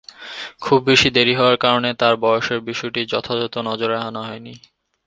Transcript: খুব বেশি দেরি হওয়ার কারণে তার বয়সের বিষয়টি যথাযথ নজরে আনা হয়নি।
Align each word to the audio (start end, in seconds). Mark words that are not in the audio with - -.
খুব 0.61 0.79
বেশি 0.89 1.07
দেরি 1.09 1.33
হওয়ার 1.35 1.57
কারণে 1.57 1.89
তার 2.01 2.13
বয়সের 2.23 2.59
বিষয়টি 2.69 3.01
যথাযথ 3.11 3.53
নজরে 3.67 3.97
আনা 3.99 4.21
হয়নি। 4.27 4.53